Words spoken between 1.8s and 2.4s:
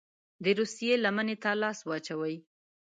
واچوي.